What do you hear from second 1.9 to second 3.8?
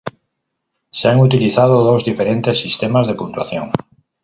diferentes sistemas de puntuación.